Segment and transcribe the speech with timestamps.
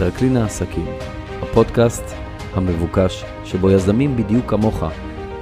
[0.00, 0.86] טרקלין העסקים,
[1.42, 2.04] הפודקאסט
[2.52, 4.82] המבוקש שבו יזמים בדיוק כמוך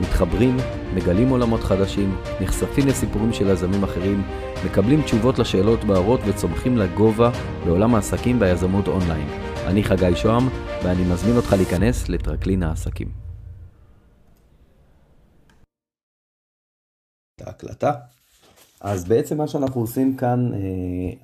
[0.00, 0.56] מתחברים,
[0.94, 4.22] מגלים עולמות חדשים, נחשפים לסיפורים של יזמים אחרים,
[4.66, 7.30] מקבלים תשובות לשאלות בערות וצומחים לגובה
[7.64, 9.28] בעולם העסקים והיזמות אונליין.
[9.66, 10.48] אני חגי שוהם,
[10.84, 13.08] ואני מזמין אותך להיכנס לטרקלין העסקים.
[17.40, 17.92] ההקלטה.
[18.80, 20.58] אז בעצם מה שאנחנו עושים כאן, אה,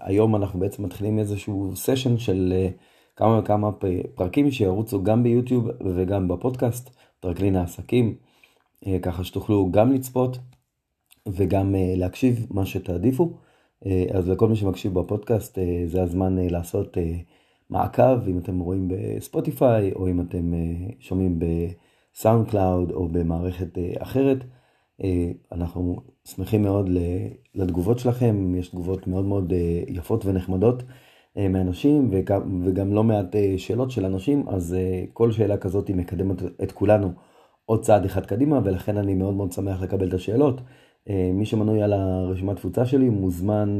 [0.06, 2.68] היום אנחנו בעצם מתחילים איזשהו סשן של אה,
[3.16, 3.70] כמה וכמה
[4.14, 8.16] פרקים שירוצו גם ביוטיוב וגם בפודקאסט, טרקלין העסקים,
[8.86, 10.38] אה, ככה שתוכלו גם לצפות
[11.28, 13.32] וגם אה, להקשיב מה שתעדיפו.
[13.86, 16.96] אה, אז לכל מי שמקשיב בפודקאסט זה הזמן לעשות
[17.70, 20.52] מעקב אם אתם רואים בספוטיפיי או אם אתם
[21.00, 24.44] שומעים בסאונד קלאוד או במערכת אחרת.
[25.52, 26.90] אנחנו שמחים מאוד
[27.54, 29.52] לתגובות שלכם, יש תגובות מאוד מאוד
[29.88, 30.82] יפות ונחמדות
[31.36, 34.76] מאנשים וגם, וגם לא מעט שאלות של אנשים, אז
[35.12, 37.12] כל שאלה כזאת היא מקדמת את כולנו
[37.66, 40.60] עוד צעד אחד קדימה, ולכן אני מאוד מאוד שמח לקבל את השאלות.
[41.10, 43.78] מי שמנוי על הרשימת תפוצה שלי מוזמן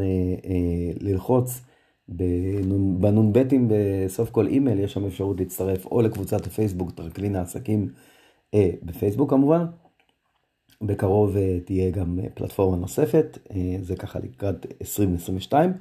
[1.01, 1.61] ללחוץ
[2.99, 7.89] בנ"בים בסוף כל אימייל, יש שם אפשרות להצטרף או לקבוצת הפייסבוק טרקלין העסקים
[8.83, 9.65] בפייסבוק כמובן.
[10.83, 15.73] בקרוב אה, תהיה גם אה, פלטפורמה נוספת, אה, זה ככה לקראת 2022,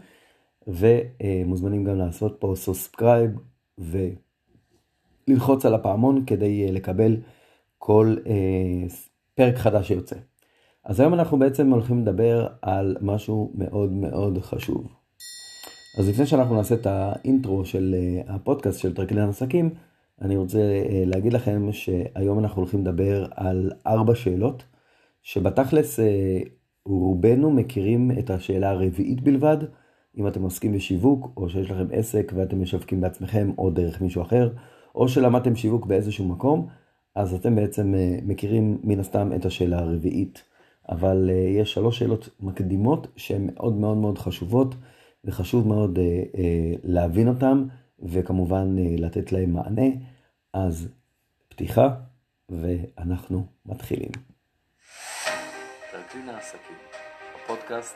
[0.67, 3.31] ומוזמנים גם לעשות פה subscribe
[5.27, 7.17] וללחוץ על הפעמון כדי לקבל
[7.77, 8.15] כל
[9.35, 10.15] פרק חדש שיוצא.
[10.85, 14.87] אז היום אנחנו בעצם הולכים לדבר על משהו מאוד מאוד חשוב.
[15.99, 17.95] אז לפני שאנחנו נעשה את האינטרו של
[18.27, 19.69] הפודקאסט של טרקלין עסקים,
[20.21, 20.59] אני רוצה
[21.05, 24.63] להגיד לכם שהיום אנחנו הולכים לדבר על ארבע שאלות
[25.21, 26.39] שבתכלס אה,
[26.85, 29.57] רובנו מכירים את השאלה הרביעית בלבד,
[30.17, 34.49] אם אתם עוסקים בשיווק, או שיש לכם עסק ואתם משווקים בעצמכם או דרך מישהו אחר,
[34.95, 36.67] או שלמדתם שיווק באיזשהו מקום,
[37.15, 40.43] אז אתם בעצם אה, מכירים מן הסתם את השאלה הרביעית.
[40.89, 44.75] אבל אה, יש שלוש שאלות מקדימות שהן מאוד מאוד מאוד חשובות,
[45.25, 45.99] וחשוב מאוד
[46.83, 47.63] להבין אותן,
[47.99, 49.85] וכמובן לתת להן מענה.
[50.53, 50.87] אז
[51.49, 51.89] פתיחה,
[52.49, 54.11] ואנחנו מתחילים.
[55.91, 56.75] טרקלין העסקים,
[57.35, 57.95] הפודקאסט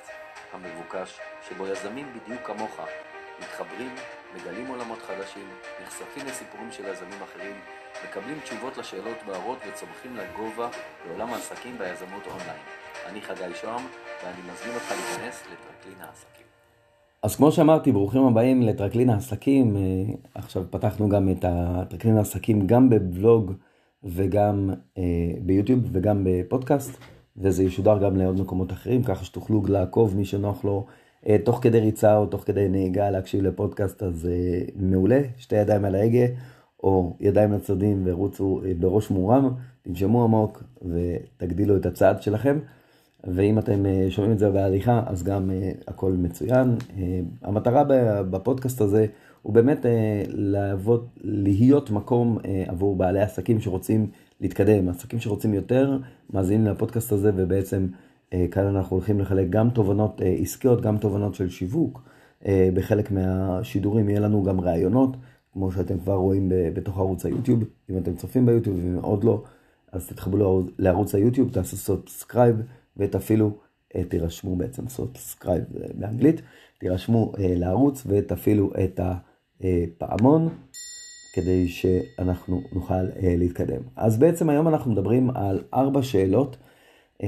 [0.53, 2.79] המבוקש שבו יזמים בדיוק כמוך
[3.39, 3.91] מתחברים,
[4.35, 5.47] מגלים עולמות חדשים,
[5.83, 7.55] נחשפים לסיפורים של יזמים אחרים,
[8.05, 10.69] מקבלים תשובות לשאלות בערות וצומחים לגובה
[11.07, 12.63] בעולם העסקים והיזמות אונליין.
[13.09, 13.85] אני חגי שוהם
[14.23, 16.45] ואני מזמין אותך להיכנס לטרקלין העסקים.
[17.23, 19.77] אז כמו שאמרתי, ברוכים הבאים לטרקלין העסקים.
[19.77, 19.81] אה,
[20.35, 23.53] עכשיו פתחנו גם את הטרקלין העסקים גם בבלוג
[24.03, 25.03] וגם אה,
[25.41, 26.97] ביוטיוב וגם בפודקאסט.
[27.37, 30.85] וזה ישודר גם לעוד מקומות אחרים, ככה שתוכלו לעקוב מי שנוח לו
[31.43, 35.95] תוך כדי ריצה או תוך כדי נהיגה להקשיב לפודקאסט, אז אה, מעולה, שתי ידיים על
[35.95, 36.25] ההגה
[36.83, 39.49] או ידיים לצדדים ורוצו אה, בראש מורם,
[39.81, 42.59] תנשמו עמוק ותגדילו את הצעד שלכם.
[43.23, 45.51] ואם אתם שומעים את זה בהליכה, אז גם
[45.87, 46.75] הכל מצוין.
[47.41, 47.83] המטרה
[48.29, 49.05] בפודקאסט הזה
[49.41, 49.85] הוא באמת
[50.27, 54.07] לעבוד, להיות מקום עבור בעלי עסקים שרוצים
[54.41, 55.97] להתקדם, עסקים שרוצים יותר,
[56.33, 58.06] מאזינים לפודקאסט הזה ובעצם אה,
[58.51, 62.01] כאן אנחנו הולכים לחלק גם תובנות אה, עסקיות, גם תובנות של שיווק.
[62.45, 65.17] אה, בחלק מהשידורים יהיה לנו גם ראיונות,
[65.53, 67.63] כמו שאתם כבר רואים בתוך ערוץ היוטיוב.
[67.89, 69.43] אם אתם צופים ביוטיוב ואם עוד לא,
[69.91, 72.55] אז תתחברו לערוץ היוטיוב, תעשו subscribe
[72.97, 73.51] ותפעילו,
[74.09, 75.63] תירשמו בעצם subscribe
[75.93, 76.41] באנגלית,
[76.79, 78.99] תירשמו לערוץ ותפעילו את
[79.59, 80.49] הפעמון.
[81.37, 83.81] כדי שאנחנו נוכל אה, להתקדם.
[83.95, 86.57] אז בעצם היום אנחנו מדברים על ארבע שאלות,
[87.23, 87.27] אה,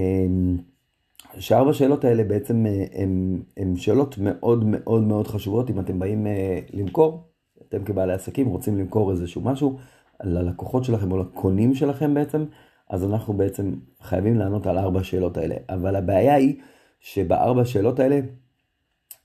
[1.38, 6.60] שארבע שאלות האלה בעצם הן אה, שאלות מאוד מאוד מאוד חשובות אם אתם באים אה,
[6.74, 7.24] למכור,
[7.68, 9.78] אתם כבעלי עסקים רוצים למכור איזשהו משהו
[10.24, 12.46] ללקוחות שלכם או לקונים שלכם בעצם,
[12.90, 15.56] אז אנחנו בעצם חייבים לענות על ארבע שאלות האלה.
[15.70, 16.56] אבל הבעיה היא
[17.00, 18.20] שבארבע שאלות האלה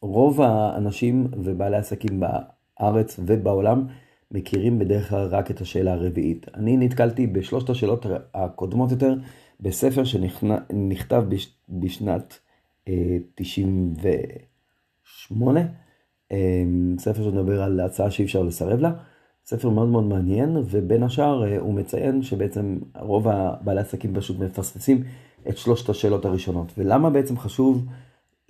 [0.00, 3.86] רוב האנשים ובעלי עסקים בארץ ובעולם
[4.30, 6.46] מכירים בדרך כלל רק את השאלה הרביעית.
[6.54, 9.14] אני נתקלתי בשלושת השאלות הקודמות יותר
[9.60, 12.38] בספר שנכתב בש, בשנת
[12.88, 15.60] אה, 98,
[16.32, 16.64] אה,
[16.98, 18.92] ספר שמדבר על הצעה שאי אפשר לסרב לה.
[19.46, 25.04] ספר מאוד מאוד מעניין, ובין השאר אה, הוא מציין שבעצם רוב הבעלי עסקים פשוט מפספסים
[25.48, 26.72] את שלושת השאלות הראשונות.
[26.78, 27.84] ולמה בעצם חשוב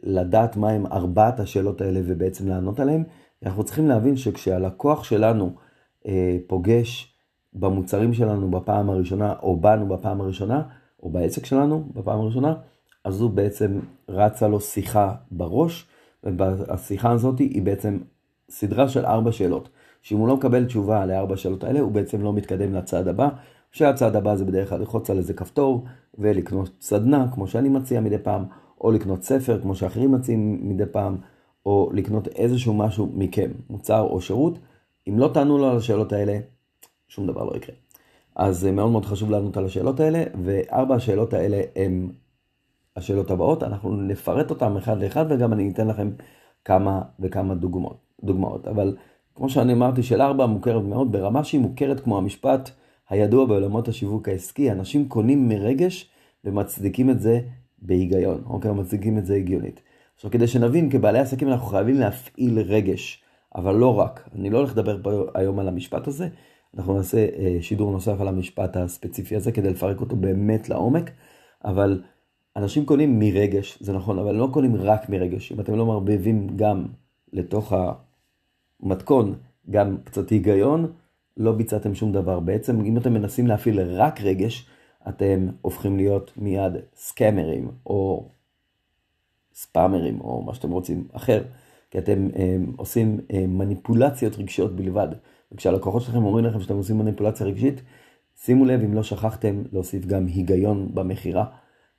[0.03, 3.05] לדעת מהם ארבעת השאלות האלה ובעצם לענות עליהן?
[3.43, 5.55] אנחנו צריכים להבין שכשהלקוח שלנו
[6.06, 7.15] אה, פוגש
[7.53, 10.62] במוצרים שלנו בפעם הראשונה, או בנו בפעם הראשונה,
[11.05, 12.55] או בעסק שלנו בפעם הראשונה,
[13.05, 15.87] אז הוא בעצם רצה לו שיחה בראש,
[16.23, 17.99] והשיחה הזאת היא בעצם
[18.51, 19.69] סדרה של ארבע שאלות,
[20.03, 23.29] שאם הוא לא מקבל תשובה לארבע השאלות האלה, הוא בעצם לא מתקדם לצעד הבא,
[23.73, 25.85] שהצעד הבא זה בדרך כלל ללחוץ על איזה כפתור
[26.19, 28.45] ולקנות סדנה, כמו שאני מציע מדי פעם,
[28.81, 31.17] או לקנות ספר, כמו שאחרים מציעים מדי פעם,
[31.67, 34.59] או לקנות איזשהו משהו מכם, מוצר או שירות.
[35.09, 36.39] אם לא תענו לו על השאלות האלה,
[37.09, 37.83] שום דבר לא יקרה.
[38.36, 42.08] אז מאוד מאוד חשוב לענות על השאלות האלה, וארבע השאלות האלה הן
[42.96, 46.10] השאלות הבאות, אנחנו נפרט אותן אחד לאחד וגם אני אתן לכם
[46.64, 47.96] כמה וכמה דוגמאות.
[48.25, 48.69] דוגמאות.
[48.69, 48.96] אבל
[49.34, 52.70] כמו שאני אמרתי, שאלה ארבע מוכרת מאוד ברמה שהיא מוכרת כמו המשפט
[53.10, 56.10] הידוע בעולמות השיווק העסקי, אנשים קונים מרגש
[56.44, 57.40] ומצדיקים את זה
[57.78, 58.72] בהיגיון, אוקיי?
[58.72, 59.81] מצדיקים את זה הגיונית.
[60.14, 63.22] עכשיו כדי שנבין, כבעלי עסקים אנחנו חייבים להפעיל רגש,
[63.54, 64.28] אבל לא רק.
[64.34, 66.28] אני לא הולך לדבר פה היום על המשפט הזה,
[66.79, 71.11] אנחנו נעשה אה, שידור נוסף על המשפט הספציפי הזה כדי לפרק אותו באמת לעומק,
[71.65, 72.03] אבל
[72.56, 75.53] אנשים קונים מרגש, זה נכון, אבל לא קונים רק מרגש.
[75.53, 76.87] אם אתם לא מערבבים גם
[77.32, 77.73] לתוך
[78.82, 79.35] המתכון,
[79.71, 80.93] גם קצת היגיון,
[81.37, 82.41] לא ביצעתם שום דבר.
[82.41, 84.67] בעצם, אם אתם מנסים להפעיל רק רגש,
[85.09, 88.29] אתם הופכים להיות מיד סקמרים, או
[89.55, 91.43] ספאמרים, או מה שאתם רוצים אחר,
[91.91, 95.09] כי אתם הם, אה, עושים הם, אה, מניפולציות רגשיות בלבד.
[95.55, 97.83] וכשהלקוחות שלכם אומרים לכם שאתם עושים מניפולציה רגשית,
[98.37, 101.45] שימו לב אם לא שכחתם להוסיף גם היגיון במכירה.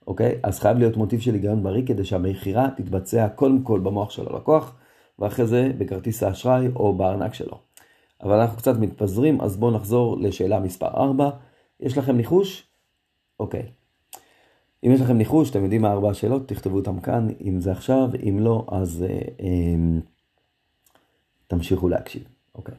[0.06, 0.38] אוקיי?
[0.42, 4.76] אז חייב להיות מוטיב של היגיון בריא כדי שהמכירה תתבצע קודם כל במוח של הלקוח,
[5.18, 7.58] ואחרי זה בכרטיס האשראי או בארנק שלו.
[8.22, 11.30] אבל אנחנו קצת מתפזרים, אז בואו נחזור לשאלה מספר 4.
[11.80, 12.66] יש לכם ניחוש?
[13.40, 13.62] אוקיי.
[14.86, 18.08] אם יש לכם ניחוש, אתם יודעים מה ארבע השאלות, תכתבו אותם כאן, אם זה עכשיו,
[18.28, 20.00] אם לא, אז אה, אה,
[21.46, 22.24] תמשיכו להקשיב,
[22.54, 22.74] אוקיי.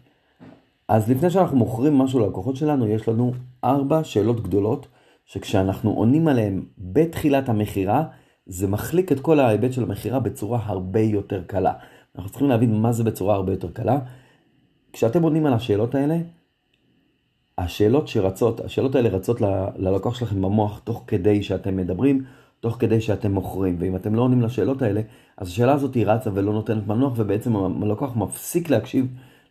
[0.87, 4.87] אז לפני שאנחנו מוכרים משהו ללקוחות שלנו, יש לנו ארבע שאלות גדולות
[5.25, 8.03] שכשאנחנו עונים עליהם בתחילת המכירה,
[8.45, 11.73] זה מחליק את כל ההיבט של המכירה בצורה הרבה יותר קלה.
[12.15, 13.99] אנחנו צריכים להבין מה זה בצורה הרבה יותר קלה.
[14.93, 16.17] כשאתם עונים על השאלות האלה,
[17.57, 19.45] השאלות שרצות, השאלות האלה רצות ל,
[19.75, 22.23] ללקוח שלכם במוח תוך כדי שאתם מדברים,
[22.59, 23.75] תוך כדי שאתם מוכרים.
[23.79, 25.01] ואם אתם לא עונים לשאלות האלה,
[25.37, 29.07] אז השאלה הזאת היא רצה ולא נותנת מנוח, ובעצם הלקוח מפסיק להקשיב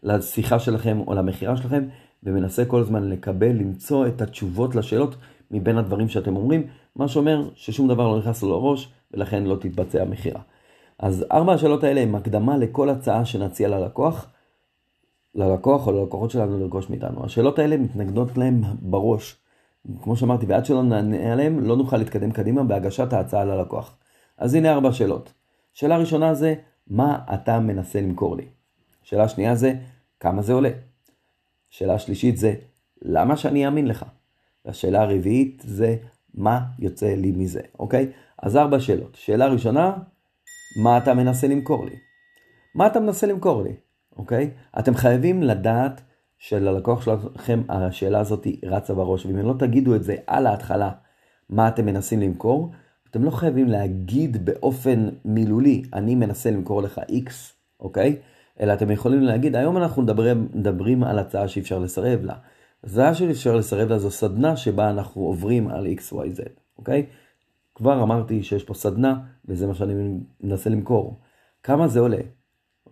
[0.06, 1.84] לשיחה שלכם או למכירה שלכם,
[2.22, 5.16] ומנסה כל הזמן לקבל, למצוא את התשובות לשאלות
[5.50, 6.66] מבין הדברים שאתם אומרים,
[6.96, 10.40] מה שאומר ששום דבר לא נכנס לו לראש ולכן לא תתבצע מכירה.
[10.98, 14.26] אז ארבע השאלות האלה הן הקדמה לכל הצעה שנציע ללקוח,
[15.34, 17.24] ללקוח או ללקוחות שלנו לרכוש מאיתנו.
[17.24, 19.36] השאלות האלה מתנגדות להם בראש.
[20.02, 23.96] כמו שאמרתי, ועד שלא נענה עליהם, לא נוכל להתקדם קדימה בהגשת ההצעה ללקוח.
[24.38, 25.32] אז הנה ארבע שאלות.
[25.74, 26.54] שאלה ראשונה זה,
[26.86, 28.44] מה אתה מנסה למכור לי?
[29.02, 29.74] שאלה שנייה זה,
[30.20, 30.70] כמה זה עולה?
[31.70, 32.54] שאלה שלישית זה,
[33.02, 34.04] למה שאני אאמין לך?
[34.64, 35.96] והשאלה הרביעית זה
[36.34, 38.12] מה יוצא לי מזה, אוקיי?
[38.42, 39.14] אז ארבע שאלות.
[39.14, 39.96] שאלה ראשונה,
[40.82, 41.96] מה אתה מנסה למכור לי?
[42.74, 43.72] מה אתה מנסה למכור לי,
[44.16, 44.50] אוקיי?
[44.78, 46.00] אתם חייבים לדעת
[46.38, 50.90] שללקוח שלכם השאלה הזאת רצה בראש, ואם לא תגידו את זה על ההתחלה,
[51.50, 52.70] מה אתם מנסים למכור,
[53.10, 57.30] אתם לא חייבים להגיד באופן מילולי, אני מנסה למכור לך X,
[57.80, 58.16] אוקיי?
[58.60, 62.34] אלא אתם יכולים להגיד, היום אנחנו מדברים, מדברים על הצעה שאי אפשר לסרב לה.
[62.82, 66.40] זה היה אפשר לסרב לה זו סדנה שבה אנחנו עוברים על XYZ,
[66.78, 67.06] אוקיי?
[67.74, 69.94] כבר אמרתי שיש פה סדנה, וזה מה שאני
[70.40, 71.20] מנסה למכור.
[71.62, 72.20] כמה זה עולה,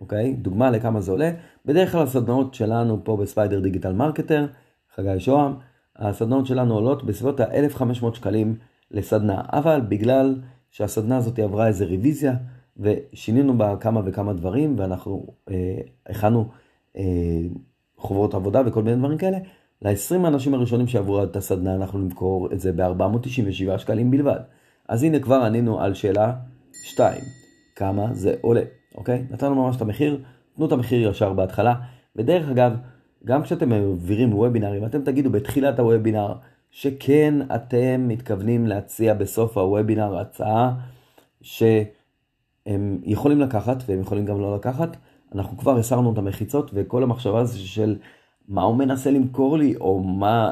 [0.01, 0.33] אוקיי?
[0.33, 1.31] דוגמה לכמה זה עולה.
[1.65, 4.47] בדרך כלל הסדנאות שלנו פה ב Spider Digital Marketer,
[4.95, 5.53] חגי שוהם,
[5.95, 8.55] הסדנאות שלנו עולות בסביבות ה-1500 שקלים
[8.91, 10.41] לסדנה, אבל בגלל
[10.71, 12.33] שהסדנה הזאת עברה איזה רוויזיה,
[12.77, 15.77] ושינינו בה כמה וכמה דברים, ואנחנו אה,
[16.09, 16.47] הכנו
[16.97, 17.03] אה,
[17.97, 19.37] חוברות עבודה וכל מיני דברים כאלה,
[19.81, 24.39] ל-20 האנשים הראשונים שעברו את הסדנה אנחנו נמכור את זה ב-497 שקלים בלבד.
[24.89, 26.33] אז הנה כבר ענינו על שאלה
[26.83, 27.21] 2,
[27.75, 28.61] כמה זה עולה,
[28.95, 29.25] אוקיי?
[29.31, 30.23] נתנו ממש את המחיר,
[30.55, 31.75] תנו את המחיר ישר בהתחלה.
[32.15, 32.73] ודרך אגב,
[33.25, 36.33] גם כשאתם מעבירים וובינרים, אתם תגידו בתחילת הוובינר
[36.71, 40.73] שכן אתם מתכוונים להציע בסוף הוובינר הצעה
[42.67, 44.97] שהם יכולים לקחת והם יכולים גם לא לקחת.
[45.35, 47.97] אנחנו כבר הסרנו את המחיצות וכל המחשבה הזו של
[48.47, 50.51] מה הוא מנסה למכור לי, או מה,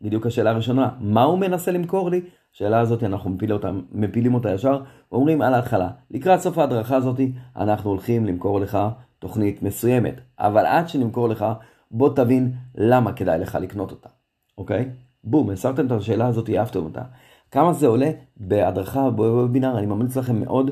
[0.00, 2.20] בדיוק השאלה הראשונה, מה הוא מנסה למכור לי?
[2.54, 7.20] השאלה הזאת אנחנו מפיל אותה, מפילים אותה ישר, ואומרים על ההתחלה, לקראת סוף ההדרכה הזאת
[7.56, 8.78] אנחנו הולכים למכור לך
[9.18, 11.46] תוכנית מסוימת, אבל עד שנמכור לך,
[11.90, 14.08] בוא תבין למה כדאי לך לקנות אותה,
[14.58, 14.90] אוקיי?
[15.24, 17.02] בום, הסרתם את השאלה הזאת, אהבתם אותה.
[17.50, 20.70] כמה זה עולה בהדרכה בוובינר, אני ממליץ לכם מאוד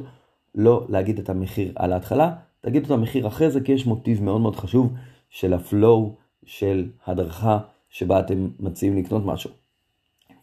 [0.57, 4.41] לא להגיד את המחיר על ההתחלה, תגידו את המחיר אחרי זה, כי יש מוטיב מאוד
[4.41, 4.93] מאוד חשוב
[5.31, 7.59] של הפלואו של הדרכה
[7.89, 9.51] שבה אתם מציעים לקנות משהו.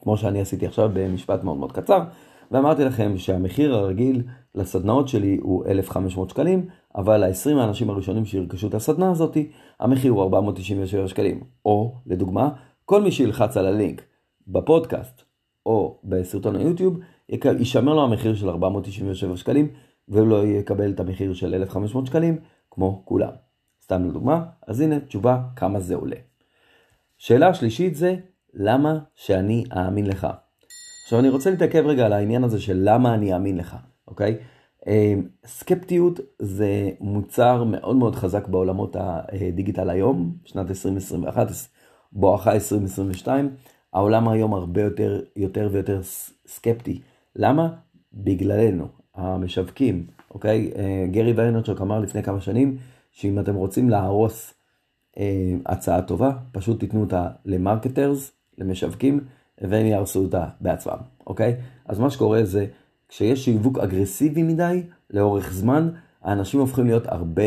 [0.01, 2.03] כמו שאני עשיתי עכשיו במשפט מאוד מאוד קצר,
[2.51, 4.23] ואמרתי לכם שהמחיר הרגיל
[4.55, 10.23] לסדנאות שלי הוא 1,500 שקלים, אבל ה-20 האנשים הראשונים שירכשו את הסדנה הזאתי, המחיר הוא
[10.23, 11.43] 497 שקלים.
[11.65, 12.49] או, לדוגמה,
[12.85, 14.01] כל מי שילחץ על הלינק
[14.47, 15.21] בפודקאסט
[15.65, 16.99] או בסרטון היוטיוב,
[17.59, 19.67] יישמר לו המחיר של 497 שקלים,
[20.07, 22.39] והוא לא יקבל את המחיר של 1,500 שקלים,
[22.71, 23.31] כמו כולם.
[23.83, 26.15] סתם לדוגמה, אז הנה תשובה כמה זה עולה.
[27.17, 28.15] שאלה שלישית זה,
[28.53, 30.27] למה שאני אאמין לך?
[31.03, 33.75] עכשיו אני רוצה להתעכב רגע על העניין הזה של למה אני אאמין לך,
[34.07, 34.37] אוקיי?
[34.87, 41.47] אמ, סקפטיות זה מוצר מאוד מאוד חזק בעולמות הדיגיטל היום, שנת 2021,
[42.11, 43.55] בואכה 2022.
[43.93, 45.99] העולם היום הרבה יותר, יותר ויותר
[46.47, 47.01] סקפטי.
[47.35, 47.73] למה?
[48.13, 50.71] בגללנו, המשווקים, אוקיי?
[50.75, 52.77] אה, גרי ויינרצ'וק אמר לפני כמה שנים,
[53.11, 54.53] שאם אתם רוצים להרוס
[55.17, 59.19] אה, הצעה טובה, פשוט תיתנו אותה למרקטרס, למשווקים,
[59.61, 61.55] והם יהרסו אותה בעצמם, אוקיי?
[61.85, 62.65] אז מה שקורה זה,
[63.09, 65.89] כשיש שיווק אגרסיבי מדי, לאורך זמן,
[66.21, 67.43] האנשים הופכים להיות הרבה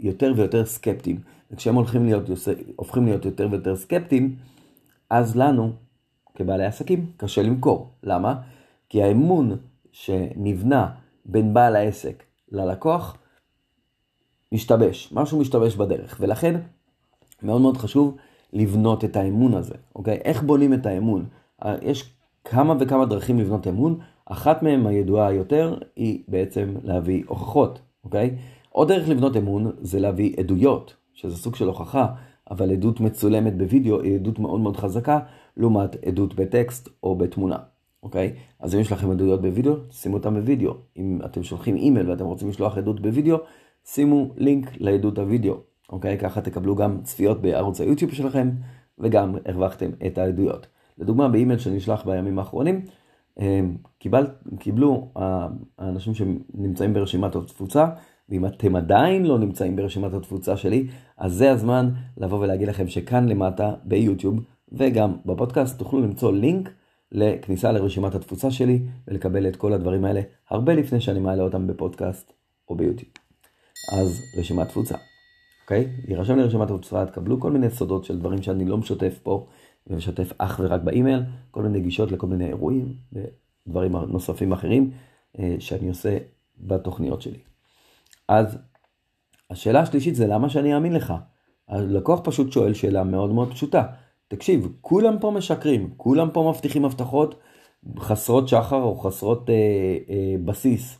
[0.00, 1.20] יותר ויותר סקפטיים.
[1.50, 2.22] וכשהם הולכים להיות,
[2.76, 4.36] הופכים להיות יותר ויותר סקפטיים,
[5.10, 5.72] אז לנו,
[6.34, 7.90] כבעלי עסקים, קשה למכור.
[8.02, 8.40] למה?
[8.88, 9.56] כי האמון
[9.94, 10.88] שנבנה
[11.24, 12.22] בין בעל העסק
[12.52, 13.16] ללקוח,
[14.52, 16.60] משתבש, משהו משתבש בדרך, ולכן
[17.42, 18.16] מאוד מאוד חשוב
[18.52, 20.18] לבנות את האמון הזה, אוקיי?
[20.24, 21.24] איך בונים את האמון?
[21.64, 22.12] אה, יש
[22.44, 28.36] כמה וכמה דרכים לבנות אמון, אחת מהן הידועה יותר היא בעצם להביא הוכחות, אוקיי?
[28.70, 32.06] עוד דרך לבנות אמון זה להביא עדויות, שזה סוג של הוכחה,
[32.50, 35.18] אבל עדות מצולמת בווידאו היא עדות מאוד מאוד חזקה,
[35.56, 37.56] לעומת עדות בטקסט או בתמונה,
[38.04, 38.32] אוקיי?
[38.60, 40.74] אז אם יש לכם עדויות בווידאו, שימו אותם בווידאו.
[40.96, 43.36] אם אתם שולחים אימייל ואתם רוצים לשלוח עדות בווידאו,
[43.84, 45.54] שימו לינק לעדות הווידאו,
[45.90, 46.18] אוקיי?
[46.18, 48.50] ככה תקבלו גם צפיות בערוץ היוטיוב שלכם,
[48.98, 50.66] וגם הרווחתם את העדויות.
[50.98, 52.80] לדוגמה, באימייל שנשלח בימים האחרונים,
[53.98, 54.26] קיבל,
[54.58, 55.08] קיבלו
[55.78, 57.86] האנשים שנמצאים ברשימת התפוצה,
[58.28, 60.86] ואם אתם עדיין לא נמצאים ברשימת התפוצה שלי,
[61.18, 64.40] אז זה הזמן לבוא ולהגיד לכם שכאן למטה ביוטיוב
[64.72, 66.70] וגם בפודקאסט תוכלו למצוא לינק
[67.14, 72.32] לכניסה לרשימת התפוצה שלי ולקבל את כל הדברים האלה הרבה לפני שאני מעלה אותם בפודקאסט
[72.68, 73.10] או ביוטיוב.
[73.92, 74.94] אז רשימת תפוצה,
[75.62, 75.90] אוקיי?
[76.08, 79.46] להירשם לרשימת התפוצה, תקבלו כל מיני סודות של דברים שאני לא משתף פה
[79.86, 84.90] ומשתף אך ורק באימייל, כל מיני גישות לכל מיני אירועים ודברים נוספים אחרים
[85.38, 86.18] אה, שאני עושה
[86.58, 87.38] בתוכניות שלי.
[88.28, 88.58] אז
[89.50, 91.14] השאלה השלישית זה למה שאני אאמין לך?
[91.68, 93.86] הלקוח פשוט שואל שאלה מאוד מאוד פשוטה.
[94.28, 97.40] תקשיב, כולם פה משקרים, כולם פה מבטיחים הבטחות
[97.98, 99.54] חסרות שחר או חסרות אה,
[100.10, 100.98] אה, בסיס.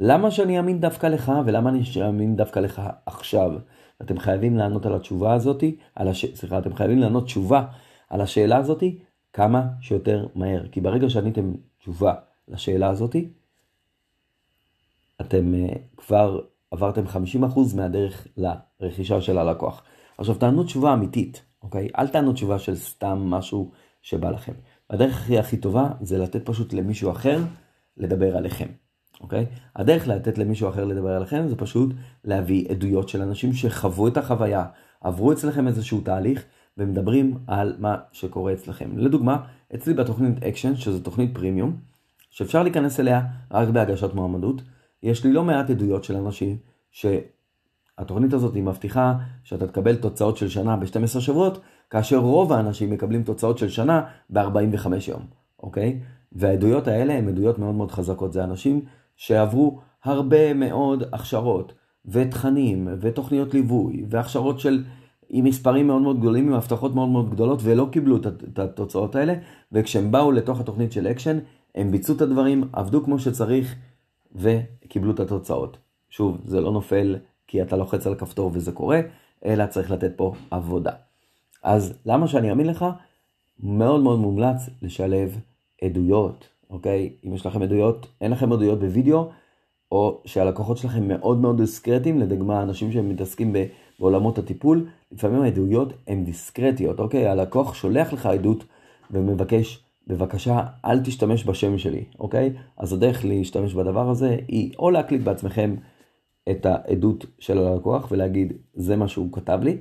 [0.00, 3.52] למה שאני אאמין דווקא לך ולמה אני אאמין דווקא לך עכשיו?
[4.02, 6.26] אתם חייבים לענות על התשובה הזאתי, על הש...
[6.34, 7.66] סליחה, אתם חייבים לענות תשובה
[8.10, 8.98] על השאלה הזאתי
[9.32, 10.68] כמה שיותר מהר.
[10.72, 12.14] כי ברגע שעניתם תשובה
[12.48, 13.28] לשאלה הזאתי,
[15.20, 16.40] אתם uh, כבר
[16.70, 19.82] עברתם 50% מהדרך לרכישה של הלקוח.
[20.18, 21.88] עכשיו תענו תשובה אמיתית, אוקיי?
[21.98, 23.70] אל תענו תשובה של סתם משהו
[24.02, 24.52] שבא לכם.
[24.90, 27.38] הדרך הכי הכי טובה זה לתת פשוט למישהו אחר
[27.96, 28.66] לדבר עליכם,
[29.20, 29.46] אוקיי?
[29.76, 31.90] הדרך לתת למישהו אחר לדבר עליכם זה פשוט
[32.24, 34.64] להביא עדויות של אנשים שחוו את החוויה,
[35.00, 36.44] עברו אצלכם איזשהו תהליך
[36.78, 38.98] ומדברים על מה שקורה אצלכם.
[38.98, 39.36] לדוגמה,
[39.74, 41.76] אצלי בתוכנית אקשן, שזו תוכנית פרימיום,
[42.30, 43.20] שאפשר להיכנס אליה
[43.50, 44.62] רק בהגשת מועמדות,
[45.02, 46.56] יש לי לא מעט עדויות של אנשים
[48.00, 51.60] שהתוכנית הזאת היא מבטיחה שאתה תקבל תוצאות של שנה ב-12 שבועות,
[51.90, 55.22] כאשר רוב האנשים מקבלים תוצאות של שנה ב-45 יום,
[55.62, 56.00] אוקיי?
[56.32, 58.32] והעדויות האלה הן עדויות מאוד מאוד חזקות.
[58.32, 58.80] זה אנשים
[59.16, 61.72] שעברו הרבה מאוד הכשרות
[62.06, 64.84] ותכנים ותוכניות ליווי והכשרות של...
[65.28, 69.34] עם מספרים מאוד מאוד גדולים, עם הבטחות מאוד מאוד גדולות, ולא קיבלו את התוצאות האלה,
[69.72, 71.38] וכשהם באו לתוך התוכנית של אקשן,
[71.74, 73.74] הם ביצעו את הדברים, עבדו כמו שצריך,
[74.34, 75.76] וקיבלו את התוצאות.
[76.10, 79.00] שוב, זה לא נופל כי אתה לוחץ על כפתור וזה קורה,
[79.44, 80.92] אלא צריך לתת פה עבודה.
[81.62, 82.84] אז למה שאני אאמין לך?
[83.60, 85.38] מאוד מאוד מומלץ לשלב
[85.82, 87.12] עדויות, אוקיי?
[87.26, 89.30] אם יש לכם עדויות, אין לכם עדויות בווידאו,
[89.92, 93.56] או שהלקוחות שלכם מאוד מאוד דיסקרטיים, לדוגמה אנשים שמתעסקים
[93.98, 97.26] בעולמות הטיפול, לפעמים העדויות הן דיסקרטיות, אוקיי?
[97.26, 98.64] הלקוח שולח לך עדות
[99.10, 102.52] ומבקש בבקשה אל תשתמש בשם שלי, אוקיי?
[102.76, 105.74] אז הדרך להשתמש בדבר הזה היא או להקליט בעצמכם
[106.50, 109.80] את העדות של הלקוח ולהגיד זה מה שהוא כתב לי,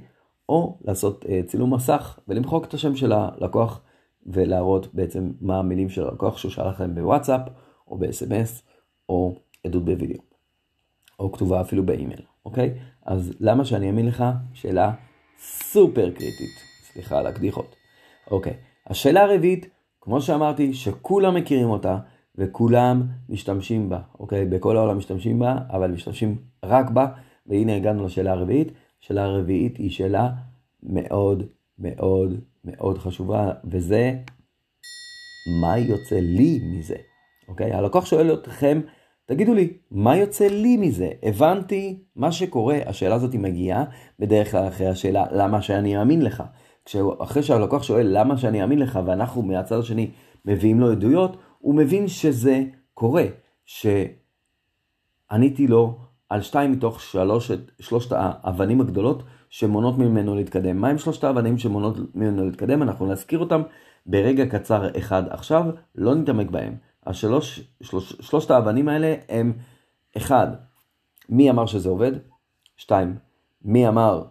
[0.49, 3.81] או לעשות uh, צילום מסך ולמחוק את השם של הלקוח
[4.25, 7.41] ולהראות בעצם מה המילים של הלקוח שהוא שלח לכם בוואטסאפ
[7.87, 8.61] או ב-SMS
[9.09, 10.21] או עדות בווידאו,
[11.19, 12.73] או כתובה אפילו באימייל, אוקיי?
[13.05, 14.23] אז למה שאני אאמין לך?
[14.53, 14.93] שאלה
[15.39, 17.75] סופר קריטית, סליחה על הקדיחות.
[18.31, 18.53] אוקיי,
[18.87, 19.69] השאלה הרביעית
[20.01, 21.97] כמו שאמרתי, שכולם מכירים אותה,
[22.37, 24.45] וכולם משתמשים בה, אוקיי?
[24.45, 27.07] בכל העולם משתמשים בה, אבל משתמשים רק בה,
[27.47, 28.71] והנה הגענו לשאלה הרביעית.
[28.99, 30.29] שאלה הרביעית היא שאלה
[30.83, 31.43] מאוד
[31.79, 34.13] מאוד מאוד חשובה, וזה
[35.61, 36.95] מה יוצא לי מזה,
[37.47, 37.73] אוקיי?
[37.73, 38.81] הלקוח שואל אתכם,
[39.25, 41.09] תגידו לי, מה יוצא לי מזה?
[41.23, 43.83] הבנתי מה שקורה, השאלה הזאת מגיעה
[44.19, 46.43] בדרך כלל אחרי השאלה למה שאני אאמין לך.
[47.19, 50.11] אחרי שהלקוח שואל למה שאני אאמין לך ואנחנו מהצד השני
[50.45, 53.25] מביאים לו עדויות, הוא מבין שזה קורה,
[53.65, 54.07] שעניתי
[55.67, 60.77] לו על שתיים מתוך שלוש, שלושת האבנים הגדולות שמונות ממנו להתקדם.
[60.77, 62.83] מהם שלושת האבנים שמונות ממנו להתקדם?
[62.83, 63.61] אנחנו נזכיר אותם
[64.05, 66.75] ברגע קצר אחד עכשיו, לא נתעמק בהם.
[67.05, 69.53] השלוש, שלוש, שלושת האבנים האלה הם
[70.17, 70.47] אחד,
[71.29, 72.11] מי אמר שזה עובד?
[72.77, 73.15] שתיים,
[73.61, 74.23] מי אמר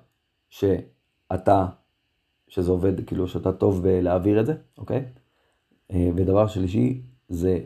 [0.51, 1.67] שאתה,
[2.49, 5.05] שזה עובד, כאילו שאתה טוב בלהעביר את זה, אוקיי?
[5.91, 7.59] אה, ודבר שלישי זה,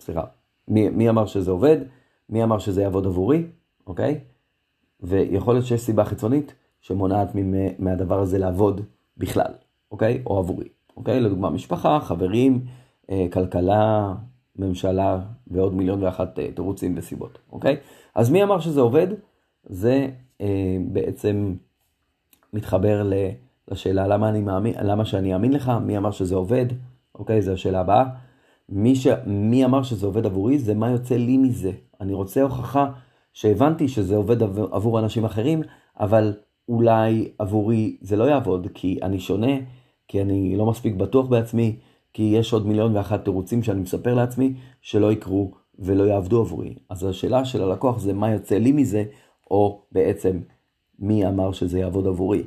[0.00, 0.24] סליחה,
[0.68, 1.78] מי, מי אמר שזה עובד?
[2.28, 3.46] מי אמר שזה יעבוד עבורי,
[3.86, 4.20] אוקיי?
[5.00, 7.28] ויכול להיות שיש סיבה חיצונית שמונעת
[7.78, 8.80] מהדבר הזה לעבוד
[9.16, 9.52] בכלל,
[9.90, 10.22] אוקיי?
[10.26, 11.20] או עבורי, אוקיי?
[11.20, 12.64] לדוגמה משפחה, חברים,
[13.10, 14.14] אה, כלכלה,
[14.56, 17.76] ממשלה ועוד מיליון ואחת אה, תירוצים וסיבות, אוקיי?
[18.14, 19.06] אז מי אמר שזה עובד?
[19.64, 20.08] זה
[20.40, 21.54] אה, בעצם
[22.52, 23.10] מתחבר
[23.70, 26.66] לשאלה למה, אני מאמין, למה שאני אאמין לך, מי אמר שזה עובד,
[27.14, 27.42] אוקיי?
[27.42, 28.04] זו השאלה הבאה.
[28.68, 29.06] מי, ש...
[29.26, 31.72] מי אמר שזה עובד עבורי, זה מה יוצא לי מזה.
[32.00, 32.90] אני רוצה הוכחה
[33.32, 35.62] שהבנתי שזה עובד עבור אנשים אחרים,
[36.00, 36.34] אבל
[36.68, 39.52] אולי עבורי זה לא יעבוד, כי אני שונה,
[40.08, 41.76] כי אני לא מספיק בטוח בעצמי,
[42.12, 46.74] כי יש עוד מיליון ואחת תירוצים שאני מספר לעצמי שלא יקרו ולא יעבדו עבורי.
[46.90, 49.04] אז השאלה של הלקוח זה מה יוצא לי מזה,
[49.50, 50.40] או בעצם
[50.98, 52.42] מי אמר שזה יעבוד עבורי.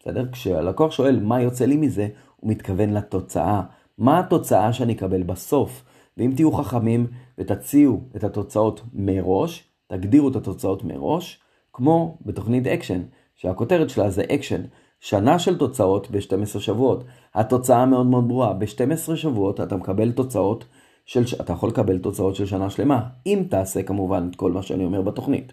[0.00, 0.28] בסדר?
[0.32, 3.62] כשהלקוח שואל מה יוצא לי מזה, הוא מתכוון לתוצאה.
[4.02, 5.84] מה התוצאה שאני אקבל בסוף?
[6.16, 7.06] ואם תהיו חכמים
[7.38, 11.40] ותציעו את התוצאות מראש, תגדירו את התוצאות מראש,
[11.72, 13.02] כמו בתוכנית אקשן,
[13.34, 14.62] שהכותרת שלה זה אקשן,
[15.00, 17.04] שנה של תוצאות ב-12 שבועות.
[17.34, 20.64] התוצאה מאוד מאוד ברורה, ב-12 שבועות אתה מקבל תוצאות
[21.06, 24.84] של, אתה יכול לקבל תוצאות של שנה שלמה, אם תעשה כמובן את כל מה שאני
[24.84, 25.52] אומר בתוכנית.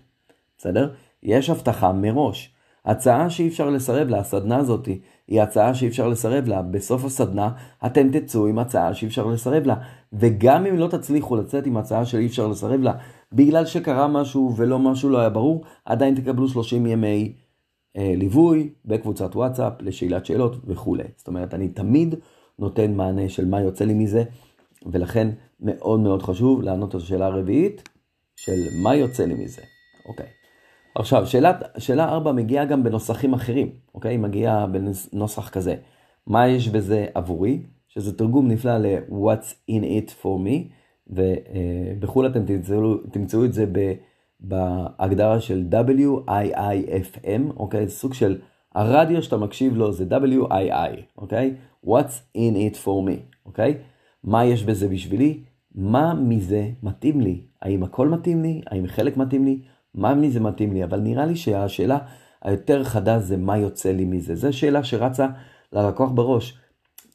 [0.58, 0.94] בסדר?
[1.24, 2.54] יש הבטחה מראש.
[2.86, 4.88] הצעה שאי אפשר לסרב לה, הסדנה הזאת
[5.28, 6.62] היא הצעה שאי אפשר לסרב לה.
[6.62, 7.52] בסוף הסדנה
[7.86, 9.76] אתם תצאו עם הצעה שאי אפשר לסרב לה.
[10.14, 12.94] וגם אם לא תצליחו לצאת עם הצעה שאי אפשר לסרב לה,
[13.34, 17.34] בגלל שקרה משהו ולא משהו לא היה ברור, עדיין תקבלו 30 ימי
[17.98, 21.04] אה, ליווי בקבוצת וואטסאפ לשאלת שאלות וכולי.
[21.18, 22.16] זאת אומרת, אני תמיד
[22.60, 24.24] נותן מענה של מה יוצא לי מזה,
[24.86, 27.90] ולכן מאוד מאוד חשוב לענות על השאלה הרביעית
[28.36, 29.62] של מה יוצא לי מזה.
[30.06, 30.39] אוקיי.
[30.96, 34.12] עכשיו, שאלה, שאלה ארבע מגיעה גם בנוסחים אחרים, אוקיי?
[34.12, 35.76] היא מגיעה בנוסח כזה.
[36.28, 37.62] מה יש בזה עבורי?
[37.88, 40.70] שזה תרגום נפלא ל-What's in it for me,
[41.08, 43.66] ובחו"ל אתם תמצאו, תמצאו את זה
[44.40, 47.90] בהגדרה של WIIFM, אוקיי?
[47.90, 48.40] סוג של
[48.76, 51.54] הרדיו שאתה מקשיב לו זה WII, אוקיי?
[51.86, 53.78] What's in it for me, אוקיי?
[54.24, 55.44] מה יש בזה בשבילי?
[55.76, 57.42] מה מזה מתאים לי?
[57.62, 58.62] האם הכל מתאים לי?
[58.68, 59.62] האם חלק מתאים לי?
[59.94, 60.84] מה מזה מתאים לי?
[60.84, 61.98] אבל נראה לי שהשאלה
[62.42, 64.36] היותר חדה זה מה יוצא לי מזה.
[64.36, 65.28] זו שאלה שרצה
[65.74, 66.58] ללקוח בראש.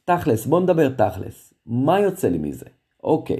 [0.05, 1.53] תכלס, בוא נדבר תכלס.
[1.65, 2.65] מה יוצא לי מזה?
[3.03, 3.39] אוקיי,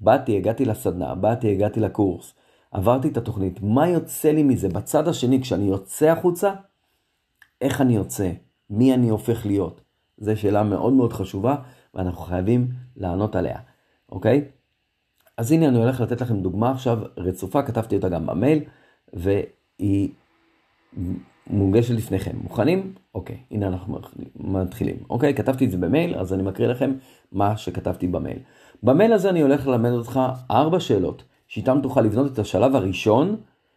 [0.00, 2.34] באתי, הגעתי לסדנה, באתי, הגעתי לקורס,
[2.70, 4.68] עברתי את התוכנית, מה יוצא לי מזה?
[4.68, 6.52] בצד השני, כשאני יוצא החוצה,
[7.60, 8.32] איך אני יוצא?
[8.70, 9.80] מי אני הופך להיות?
[10.18, 11.56] זו שאלה מאוד מאוד חשובה,
[11.94, 13.58] ואנחנו חייבים לענות עליה,
[14.12, 14.44] אוקיי?
[15.38, 18.60] אז הנה אני הולך לתת לכם דוגמה עכשיו רצופה, כתבתי אותה גם במייל,
[19.12, 20.08] והיא
[21.46, 22.36] מוגשת לפניכם.
[22.42, 22.94] מוכנים?
[23.14, 23.98] אוקיי, הנה אנחנו
[24.36, 24.96] מתחילים.
[25.10, 26.92] אוקיי, כתבתי את זה במייל, אז אני מקריא לכם
[27.32, 28.38] מה שכתבתי במייל.
[28.82, 30.20] במייל הזה אני הולך ללמד אותך
[30.50, 33.36] ארבע שאלות, שאיתן תוכל לבנות את השלב הראשון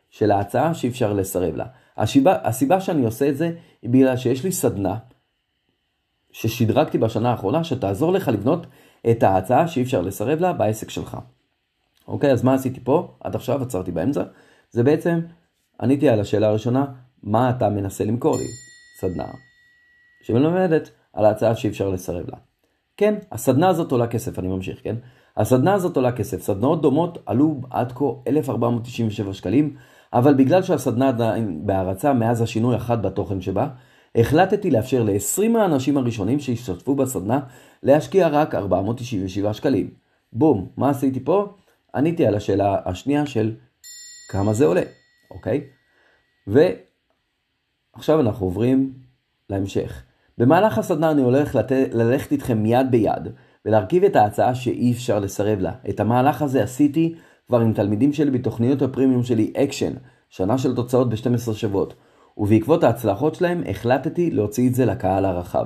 [0.09, 1.65] של ההצעה שאי אפשר לסרב לה.
[1.97, 4.97] הסיבה, הסיבה שאני עושה את זה היא בגלל שיש לי סדנה
[6.31, 8.65] ששדרגתי בשנה האחרונה שתעזור לך לבנות
[9.11, 11.17] את ההצעה שאי אפשר לסרב לה בעסק שלך.
[12.11, 13.13] אוקיי, אז מה עשיתי פה?
[13.19, 14.23] עד עכשיו עצרתי באמצע.
[14.71, 15.19] זה בעצם,
[15.81, 16.85] עניתי על השאלה הראשונה,
[17.23, 18.47] מה אתה מנסה למכור לי?
[18.99, 19.25] סדנה
[20.21, 22.37] שמלמדת על ההצעה שאי אפשר לסרב לה.
[22.97, 24.95] כן, הסדנה הזאת עולה כסף, אני ממשיך, כן?
[25.37, 26.41] הסדנה הזאת עולה כסף.
[26.41, 29.75] סדנאות דומות עלו עד כה 1,497 שקלים,
[30.13, 33.67] אבל בגלל שהסדנה עדיין בהרצה מאז השינוי אחד בתוכן שבה,
[34.15, 37.39] החלטתי לאפשר ל-20 האנשים הראשונים שהשתתפו בסדנה
[37.83, 39.89] להשקיע רק 497 שקלים.
[40.33, 41.53] בום, מה עשיתי פה?
[41.95, 43.55] עניתי על השאלה השנייה של
[44.29, 44.83] כמה זה עולה,
[45.31, 45.61] אוקיי?
[46.47, 48.93] ועכשיו אנחנו עוברים
[49.49, 50.03] להמשך.
[50.37, 51.71] במהלך הסדנה אני הולך לת...
[51.71, 53.27] ללכת איתכם יד ביד
[53.65, 55.71] ולהרכיב את ההצעה שאי אפשר לסרב לה.
[55.89, 57.15] את המהלך הזה עשיתי
[57.47, 59.93] כבר עם תלמידים שלי בתוכניות הפרימיום שלי אקשן,
[60.29, 61.93] שנה של תוצאות ב-12 שבועות,
[62.37, 65.65] ובעקבות ההצלחות שלהם החלטתי להוציא את זה לקהל הרחב.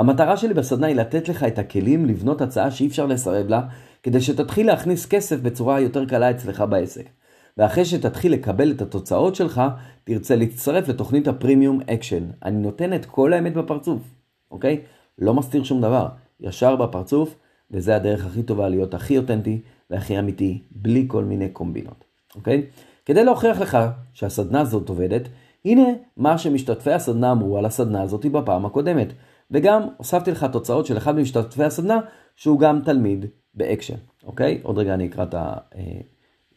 [0.00, 3.62] המטרה שלי בסדנה היא לתת לך את הכלים לבנות הצעה שאי אפשר לסרב לה,
[4.02, 7.08] כדי שתתחיל להכניס כסף בצורה יותר קלה אצלך בעסק.
[7.56, 9.62] ואחרי שתתחיל לקבל את התוצאות שלך,
[10.04, 12.24] תרצה להצטרף לתוכנית הפרימיום אקשן.
[12.44, 14.02] אני נותן את כל האמת בפרצוף,
[14.50, 14.80] אוקיי?
[15.18, 16.08] לא מסתיר שום דבר,
[16.40, 17.34] ישר בפרצוף,
[17.70, 19.60] וזה הדרך הכי טובה להיות הכי אותנטי
[19.90, 22.04] והכי אמיתי, בלי כל מיני קומבינות,
[22.36, 22.66] אוקיי?
[23.06, 23.78] כדי להוכיח לך
[24.14, 25.22] שהסדנה הזאת עובדת,
[25.64, 25.84] הנה
[26.16, 29.12] מה שמשתתפי הסדנה אמרו על הסדנה הזאת בפעם הקודמת.
[29.50, 32.00] וגם הוספתי לך תוצאות של אחד ממשתתפי הסדנה,
[32.36, 34.60] שהוא גם תלמיד באקשן, אוקיי?
[34.62, 35.34] עוד רגע אני אקרא את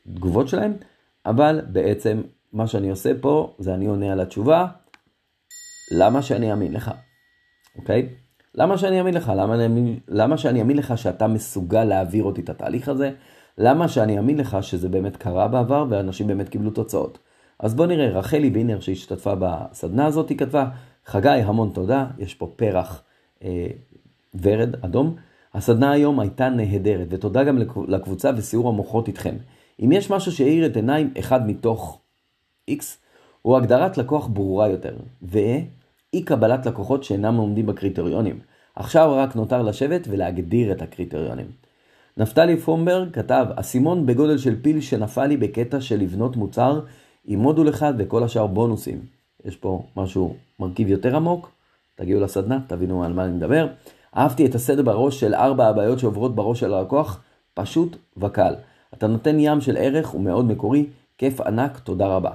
[0.08, 0.74] התגובות שלהם,
[1.26, 2.22] אבל בעצם
[2.54, 4.68] מה שאני עושה פה, זה אני עונה על התשובה,
[5.92, 6.92] למה שאני אאמין לך,
[7.78, 8.10] אוקיי?
[8.56, 9.32] למה שאני אאמין לך?
[9.36, 9.56] למה,
[10.08, 13.12] למה שאני אאמין לך שאתה מסוגל להעביר אותי את התהליך הזה?
[13.58, 17.20] למה שאני אאמין לך שזה באמת קרה בעבר ואנשים באמת קיבלו תוצאות?
[17.60, 20.66] אז בוא נראה, רחלי וינר שהשתתפה בסדנה הזאת, היא כתבה,
[21.06, 23.04] חגי, המון תודה, יש פה פרח
[23.44, 23.68] אה,
[24.42, 25.16] ורד אדום.
[25.54, 29.36] הסדנה היום הייתה נהדרת, ותודה גם לקבוצה וסיור המוחות איתכם.
[29.84, 32.00] אם יש משהו שהאיר את עיניים אחד מתוך
[32.72, 32.84] X,
[33.42, 38.40] הוא הגדרת לקוח ברורה יותר, ואי קבלת לקוחות שאינם עומדים בקריטריונים.
[38.76, 41.48] עכשיו רק נותר לשבת ולהגדיר את הקריטריונים.
[42.18, 46.82] נפתלי פומברג כתב, אסימון בגודל של פיל שנפל לי בקטע של לבנות מוצר
[47.26, 49.06] עם מודול אחד וכל השאר בונוסים.
[49.46, 51.52] יש פה משהו, מרכיב יותר עמוק,
[51.96, 53.68] תגיעו לסדנה, תבינו על מה אני מדבר.
[54.18, 57.22] אהבתי את הסדר בראש של ארבע הבעיות שעוברות בראש של הלקוח,
[57.54, 58.54] פשוט וקל.
[58.94, 60.86] אתה נותן ים של ערך, הוא מאוד מקורי,
[61.18, 62.32] כיף ענק, תודה רבה.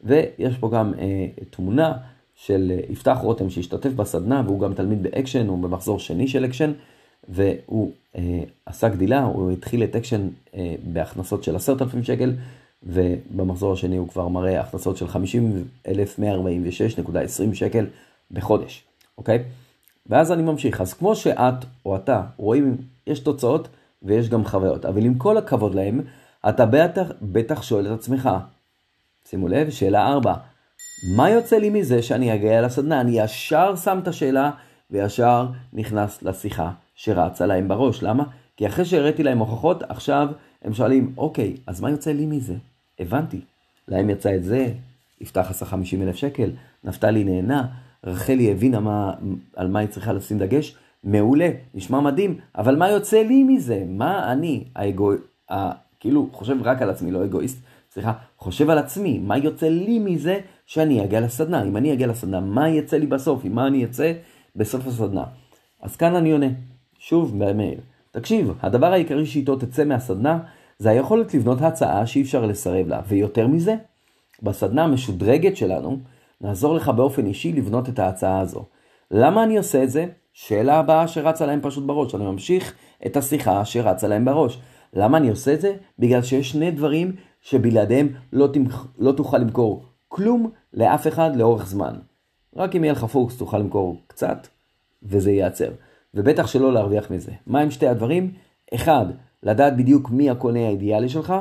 [0.00, 1.92] ויש פה גם אה, תמונה
[2.34, 6.72] של אה, יפתח רותם שהשתתף בסדנה, והוא גם תלמיד באקשן, הוא במחזור שני של אקשן,
[7.28, 12.32] והוא אה, עשה גדילה, הוא התחיל את אקשן אה, בהכנסות של עשרת אלפים שקל,
[12.82, 17.86] ובמחזור השני הוא כבר מראה הכנסות של 50,146.20 שקל
[18.30, 18.84] בחודש,
[19.18, 19.44] אוקיי?
[20.06, 20.80] ואז אני ממשיך.
[20.80, 21.54] אז כמו שאת
[21.86, 23.68] או אתה רואים, יש תוצאות
[24.02, 26.00] ויש גם חוויות, אבל עם כל הכבוד להם,
[26.48, 28.30] אתה בטח, בטח שואל את עצמך,
[29.28, 30.34] שימו לב, שאלה 4,
[31.16, 33.00] מה יוצא לי מזה שאני אגיע לסדנה?
[33.00, 34.50] אני ישר שם את השאלה
[34.90, 38.02] וישר נכנס לשיחה שרצה להם בראש.
[38.02, 38.24] למה?
[38.56, 40.28] כי אחרי שהראיתי להם הוכחות, עכשיו
[40.62, 42.54] הם שואלים, אוקיי, אז מה יוצא לי מזה?
[43.02, 43.40] הבנתי.
[43.88, 44.72] להם יצא את זה,
[45.20, 46.50] יפתח עשה 50 אלף שקל,
[46.84, 47.66] נפתלי נהנה,
[48.04, 49.14] רחלי הבינה מה,
[49.56, 53.84] על מה היא צריכה לשים דגש, מעולה, נשמע מדהים, אבל מה יוצא לי מזה?
[53.88, 55.12] מה אני, האגו...
[55.50, 55.70] ה...
[56.00, 57.58] כאילו, חושב רק על עצמי, לא אגואיסט,
[57.90, 61.62] סליחה, חושב על עצמי, מה יוצא לי מזה שאני אגיע לסדנה?
[61.62, 63.44] אם אני אגיע לסדנה, מה יצא לי בסוף?
[63.44, 64.12] עם מה אני אצא
[64.56, 65.24] בסוף הסדנה?
[65.82, 66.46] אז כאן אני עונה,
[66.98, 67.78] שוב במייל.
[68.10, 70.38] תקשיב, הדבר העיקרי שאיתו תצא מהסדנה
[70.82, 73.74] זה היכולת לבנות הצעה שאי אפשר לסרב לה, ויותר מזה,
[74.42, 75.98] בסדנה המשודרגת שלנו,
[76.40, 78.64] נעזור לך באופן אישי לבנות את ההצעה הזו.
[79.10, 80.06] למה אני עושה את זה?
[80.32, 82.74] שאלה הבאה שרצה להם פשוט בראש, אני ממשיך
[83.06, 84.58] את השיחה שרצה להם בראש.
[84.92, 85.74] למה אני עושה את זה?
[85.98, 88.86] בגלל שיש שני דברים שבלעדיהם לא, תמח...
[88.98, 91.94] לא תוכל למכור כלום לאף אחד לאורך זמן.
[92.56, 94.46] רק אם יהיה לך פוקס תוכל למכור קצת,
[95.02, 95.70] וזה ייעצר.
[96.14, 97.32] ובטח שלא להרוויח מזה.
[97.46, 98.32] מה הם שתי הדברים?
[98.74, 99.06] אחד,
[99.42, 101.34] לדעת בדיוק מי הקונה האידיאלי שלך.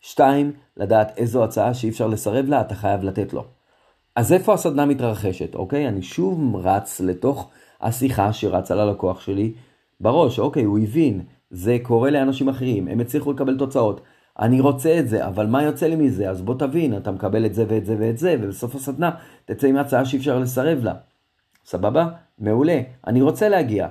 [0.00, 3.44] שתיים, לדעת איזו הצעה שאי אפשר לסרב לה, אתה חייב לתת לו.
[4.16, 5.88] אז איפה הסדנה מתרחשת, אוקיי?
[5.88, 9.52] אני שוב רץ לתוך השיחה שרצה ללקוח שלי
[10.00, 14.00] בראש, אוקיי, הוא הבין, זה קורה לאנשים אחרים, הם הצליחו לקבל תוצאות.
[14.38, 16.30] אני רוצה את זה, אבל מה יוצא לי מזה?
[16.30, 19.10] אז בוא תבין, אתה מקבל את זה ואת זה ואת זה, ובסוף הסדנה
[19.44, 20.94] תצא עם הצעה שאי אפשר לסרב לה.
[21.64, 22.08] סבבה?
[22.38, 22.80] מעולה.
[23.06, 23.88] אני רוצה להגיע.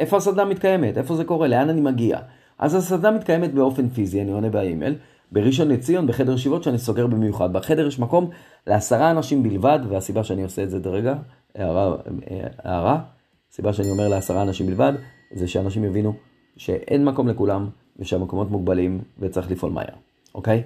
[0.00, 0.98] איפה הסדנה מתקיימת?
[0.98, 1.48] איפה זה קורה?
[1.48, 2.18] לאן אני מגיע?
[2.60, 4.94] אז הסדנה מתקיימת באופן פיזי, אני עונה באימייל,
[5.32, 7.52] בראשון לציון, בחדר ישיבות שאני סוגר במיוחד.
[7.52, 8.30] בחדר יש מקום
[8.66, 11.14] לעשרה אנשים בלבד, והסיבה שאני עושה את זה דרגע,
[11.54, 11.96] הערה,
[12.58, 13.00] הערה,
[13.50, 14.92] הסיבה שאני אומר לעשרה אנשים בלבד,
[15.32, 16.12] זה שאנשים יבינו
[16.56, 17.68] שאין מקום לכולם,
[17.98, 19.94] ושהמקומות מוגבלים, וצריך לפעול מהר,
[20.34, 20.62] אוקיי?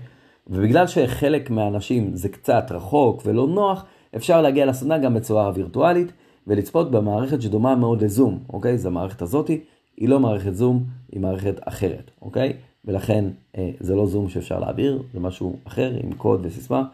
[0.46, 3.84] ובגלל שחלק מהאנשים זה קצת רחוק ולא נוח,
[4.16, 6.12] אפשר להגיע לסדנה גם בצורה וירטואלית,
[6.46, 8.78] ולצפות במערכת שדומה מאוד לזום, אוקיי?
[8.78, 9.60] זו המערכת הזאתי,
[9.96, 12.52] היא לא מערכת זום, היא מערכת אחרת, אוקיי?
[12.84, 13.24] ולכן
[13.58, 16.84] אה, זה לא זום שאפשר להעביר, זה משהו אחר עם קוד וסיסמה,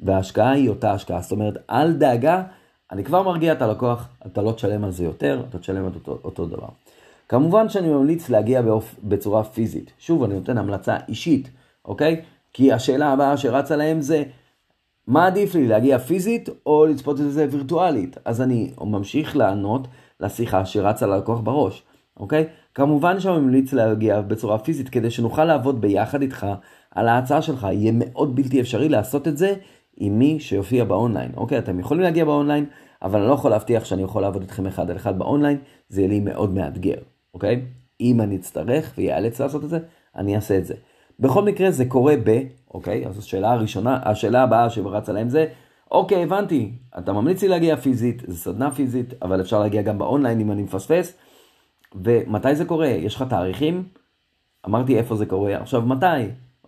[0.00, 1.20] וההשקעה היא אותה השקעה.
[1.20, 2.42] זאת אומרת, אל דאגה,
[2.92, 6.18] אני כבר מרגיע את הלקוח, אתה לא תשלם על זה יותר, אתה תשלם את אותו,
[6.24, 6.68] אותו דבר.
[7.28, 8.94] כמובן שאני ממליץ להגיע באופ...
[9.04, 9.92] בצורה פיזית.
[9.98, 11.50] שוב, אני נותן המלצה אישית,
[11.84, 12.22] אוקיי?
[12.52, 14.24] כי השאלה הבאה שרצה להם זה,
[15.06, 18.16] מה עדיף לי, להגיע פיזית או לצפות את זה וירטואלית?
[18.24, 19.88] אז אני ממשיך לענות
[20.20, 21.82] לשיחה שרצה ללקוח בראש.
[22.16, 22.46] אוקיי?
[22.74, 26.46] כמובן שאני ממליץ להגיע בצורה פיזית כדי שנוכל לעבוד ביחד איתך
[26.94, 27.66] על ההצעה שלך.
[27.72, 29.54] יהיה מאוד בלתי אפשרי לעשות את זה
[29.96, 31.30] עם מי שיופיע באונליין.
[31.36, 32.66] אוקיי, אתם יכולים להגיע באונליין,
[33.02, 36.08] אבל אני לא יכול להבטיח שאני יכול לעבוד איתכם אחד על אחד באונליין, זה יהיה
[36.08, 36.96] לי מאוד מאתגר,
[37.34, 37.62] אוקיי?
[38.00, 39.78] אם אני אצטרך ויאלץ לעשות את זה,
[40.16, 40.74] אני אעשה את זה.
[41.20, 42.42] בכל מקרה זה קורה ב,
[42.74, 43.06] אוקיי?
[43.06, 45.46] אז השאלה הראשונה, השאלה הבאה שרצה להם זה,
[45.90, 50.40] אוקיי, הבנתי, אתה ממליץ לי להגיע פיזית, זה סדנה פיזית, אבל אפשר להגיע גם באונליין
[50.40, 51.16] אם אני מפספס.
[52.04, 52.86] ומתי זה קורה?
[52.86, 53.88] יש לך תאריכים?
[54.66, 56.06] אמרתי איפה זה קורה, עכשיו מתי?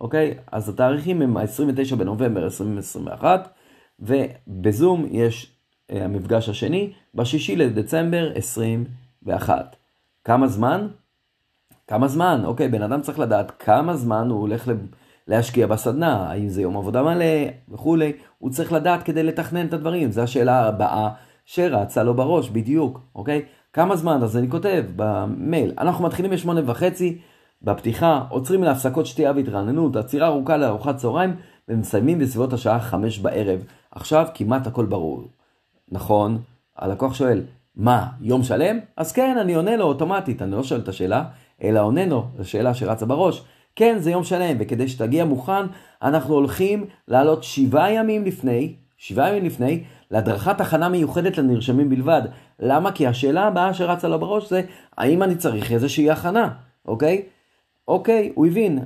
[0.01, 0.37] אוקיי?
[0.51, 3.53] אז התאריכים הם ה-29 בנובמבר 2021,
[3.99, 5.55] ובזום יש
[5.91, 9.75] אה, המפגש השני בשישי לדצמבר 21.
[10.23, 10.87] כמה זמן?
[11.87, 12.41] כמה זמן?
[12.45, 14.71] אוקיי, בן אדם צריך לדעת כמה זמן הוא הולך
[15.27, 17.25] להשקיע בסדנה, האם זה יום עבודה מלא
[17.69, 21.09] וכולי, הוא צריך לדעת כדי לתכנן את הדברים, זו השאלה הבאה
[21.45, 23.45] שרצה לו בראש, בדיוק, אוקיי?
[23.73, 24.23] כמה זמן?
[24.23, 27.17] אז אני כותב במייל, אנחנו מתחילים בשמונה וחצי,
[27.61, 31.35] בפתיחה, עוצרים להפסקות שתייה והתרעננות, עצירה ארוכה לארוחת צהריים,
[31.67, 33.59] ומסיימים בסביבות השעה חמש בערב.
[33.91, 35.27] עכשיו כמעט הכל ברור.
[35.91, 36.37] נכון,
[36.77, 37.41] הלקוח שואל,
[37.75, 38.79] מה, יום שלם?
[38.97, 41.23] אז כן, אני עונה לו אוטומטית, אני לא שואל את השאלה,
[41.63, 43.43] אלא עונה לו, זו שאלה שרצה בראש.
[43.75, 45.65] כן, זה יום שלם, וכדי שתגיע מוכן,
[46.01, 52.21] אנחנו הולכים לעלות שבעה ימים לפני, שבעה ימים לפני, להדרכת הכנה מיוחדת לנרשמים בלבד.
[52.59, 52.91] למה?
[52.91, 54.61] כי השאלה הבאה שרצה לו בראש זה,
[54.97, 56.49] האם אני צריך איזושהי הכנה,
[56.87, 57.23] אוקיי?
[57.87, 58.79] אוקיי, הוא הבין.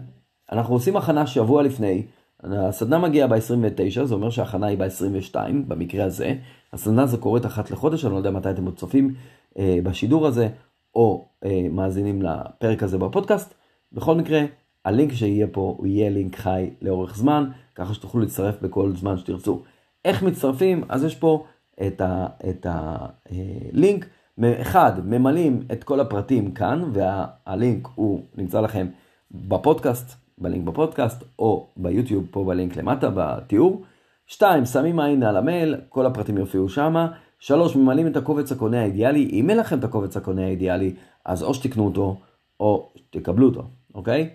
[0.52, 2.06] אנחנו עושים הכנה שבוע לפני,
[2.44, 5.36] הסדנה מגיעה ב-29, זה אומר שההכנה היא ב-22,
[5.68, 6.36] במקרה הזה.
[6.74, 9.14] הסדנה הזו קורית אחת לחודש, אני לא יודע מתי אתם עוד צופים
[9.60, 10.50] אה, בשידור הזה,
[10.96, 13.54] או אה, מאזינים לפרק הזה בפודקאסט.
[13.92, 14.42] בכל מקרה,
[14.86, 19.64] הלינק שיהיה פה הוא יהיה לינק חי לאורך זמן, ככה שתוכלו להצטרף בכל זמן שתרצו.
[20.06, 20.84] איך מצטרפים?
[20.90, 21.46] אז יש פה
[22.50, 24.06] את הלינק.
[24.06, 28.88] אה, אחד, ממלאים את כל הפרטים כאן, והלינק הוא נמצא לכם
[29.32, 33.84] בפודקאסט, בלינק בפודקאסט, או ביוטיוב פה בלינק למטה בתיאור.
[34.28, 37.12] שתיים, שמים עין על המייל, כל הפרטים יופיעו שמה.
[37.40, 39.30] שלוש, ממלאים את הקובץ הקונה האידיאלי.
[39.34, 40.94] אם אין לכם את הקובץ הקונה האידיאלי,
[41.26, 42.16] אז או שתקנו אותו,
[42.60, 43.64] או תקבלו אותו,
[43.96, 44.30] אוקיי?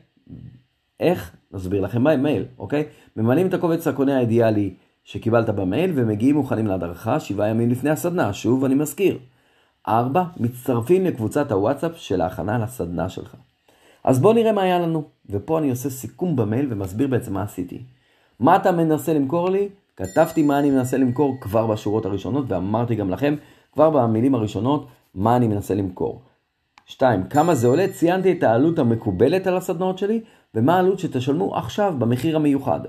[1.01, 1.37] איך?
[1.53, 2.85] נסביר לכם במייל, אוקיי?
[3.17, 4.75] ממלאים את הקובץ הקונה האידיאלי
[5.09, 8.33] שקיבלת במייל ומגיעים מוכנים להדרכה שבעה ימים לפני הסדנה.
[8.33, 9.19] שוב, אני מזכיר.
[9.89, 13.35] ארבע, מצטרפים לקבוצת הוואטסאפ של ההכנה לסדנה שלך.
[14.05, 15.03] אז בואו נראה מה היה לנו.
[15.31, 17.83] ופה אני עושה סיכום במייל ומסביר בעצם מה עשיתי.
[18.41, 19.69] מה אתה מנסה למכור לי?
[19.97, 23.35] כתבתי מה אני מנסה למכור כבר בשורות הראשונות ואמרתי גם לכם
[23.73, 26.23] כבר במילים הראשונות מה אני מנסה למכור.
[26.87, 27.25] 2.
[27.25, 27.89] כמה זה עולה?
[27.93, 30.21] ציינתי את העלות המקובלת על הסדנאות שלי
[30.55, 32.81] ומה העלות שתשלמו עכשיו במחיר המיוחד.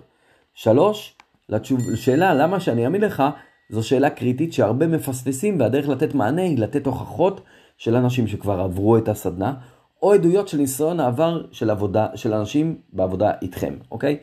[0.54, 1.19] 3.
[1.50, 3.24] לשאלה למה שאני אאמין לך
[3.70, 7.42] זו שאלה קריטית שהרבה מפספסים והדרך לתת מענה היא לתת הוכחות
[7.78, 9.54] של אנשים שכבר עברו את הסדנה
[10.02, 14.18] או עדויות של ניסיון העבר של עבודה, של אנשים בעבודה איתכם, אוקיי?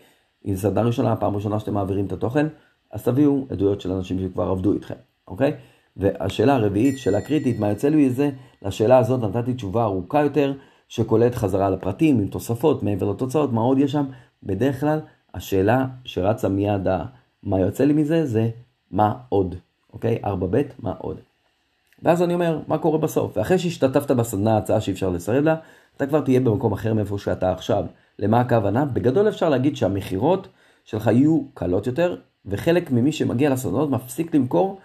[0.47, 2.47] אם זו סדנה ראשונה, פעם ראשונה שאתם מעבירים את התוכן,
[2.93, 4.95] אז תביאו עדויות של אנשים שכבר עבדו איתכם,
[5.29, 5.53] אוקיי?
[5.97, 8.31] והשאלה הרביעית, שאלה קריטית, מה יוצא לי זה,
[8.63, 10.53] לשאלה הזאת נתתי תשובה ארוכה יותר,
[10.89, 14.05] שכוללת חזרה לפרטים, עם תוספות, מעבר לתוצאות, מה עוד יש שם?
[14.43, 15.01] בדרך כלל,
[15.37, 16.87] השאלה שרצה מיד,
[17.43, 18.49] מה יוצא לי מזה, זה
[18.91, 19.55] מה עוד,
[19.93, 20.19] אוקיי?
[20.25, 21.17] 4ב', מה עוד.
[22.03, 23.37] ואז אני אומר, מה קורה בסוף?
[23.37, 25.57] ואחרי שהשתתפת בסדנה הצעה שאי אפשר לסרב לה,
[25.97, 27.85] אתה כבר תהיה במקום אחר מאיפה שאתה עכשיו.
[28.19, 28.85] למה הכוונה?
[28.85, 30.49] בגדול אפשר להגיד שהמכירות
[30.85, 34.81] שלך יהיו קלות יותר, וחלק ממי שמגיע לסדנות מפסיק למכור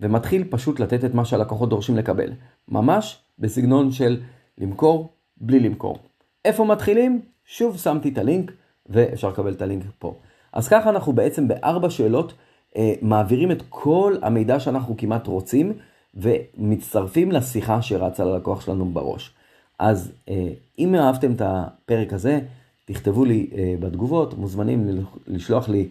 [0.00, 2.32] ומתחיל פשוט לתת את מה שהלקוחות דורשים לקבל.
[2.68, 4.20] ממש בסגנון של
[4.58, 5.98] למכור בלי למכור.
[6.44, 7.20] איפה מתחילים?
[7.44, 8.52] שוב שמתי את הלינק
[8.92, 10.14] ואפשר לקבל את הלינק פה.
[10.52, 12.32] אז ככה אנחנו בעצם בארבע שאלות
[12.76, 15.72] אה, מעבירים את כל המידע שאנחנו כמעט רוצים
[16.14, 19.34] ומצטרפים לשיחה שרצה ללקוח שלנו בראש.
[19.78, 22.40] אז אה, אם אהבתם את הפרק הזה,
[22.84, 25.88] תכתבו לי אה, בתגובות, מוזמנים לשלוח לי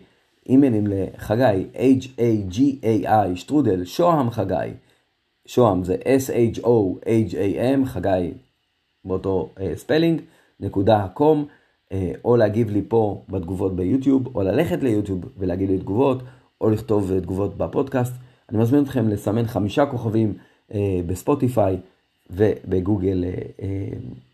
[0.50, 4.56] אימיילים לחגי, H-A-G-A-I, שטרודל, שוהם חגי.
[5.46, 8.34] שוהם זה S-H-O-H-A-M, חגי
[9.06, 10.22] באותו spelling,
[10.60, 11.46] נקודה com,
[12.26, 16.24] או להגיב לי פה בתגובות ביוטיוב, או ללכת ליוטיוב ולהגיד לי תגובות,
[16.62, 18.14] או לכתוב תגובות בפודקאסט.
[18.50, 20.34] אני מזמין אתכם לסמן חמישה כוכבים
[20.74, 21.78] אה, בספוטיפיי
[22.30, 23.88] ובגוגל אה, אה,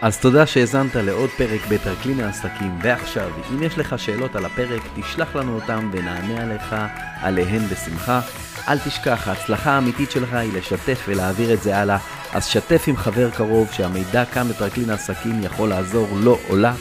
[0.00, 5.36] אז תודה שהאזנת לעוד פרק בטרקלין העסקים, ועכשיו, אם יש לך שאלות על הפרק, תשלח
[5.36, 6.74] לנו אותם ונענה עליך
[7.20, 8.20] עליהן בשמחה.
[8.68, 11.98] אל תשכח, ההצלחה האמיתית שלך היא לשתף ולהעביר את זה הלאה,
[12.32, 16.74] אז שתף עם חבר קרוב שהמידע כאן בטרקלין העסקים יכול לעזור לו או לה,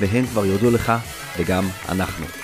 [0.00, 0.92] והם כבר יודו לך,
[1.38, 2.39] וגם אנחנו.